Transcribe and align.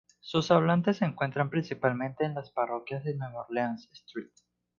Sus 0.19 0.49
hablantes 0.49 0.97
se 0.97 1.05
encuentran 1.05 1.51
principalmente 1.51 2.25
en 2.25 2.33
las 2.33 2.49
parroquias 2.49 3.03
de 3.03 3.13
Nueva 3.13 3.45
Orleans, 3.47 3.87
St. 3.93 4.31